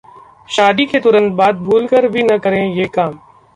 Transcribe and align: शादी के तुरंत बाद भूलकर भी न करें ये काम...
शादी 0.49 0.85
के 0.85 0.99
तुरंत 0.99 1.33
बाद 1.33 1.55
भूलकर 1.59 2.07
भी 2.07 2.23
न 2.23 2.37
करें 2.37 2.75
ये 2.75 2.85
काम... 2.95 3.19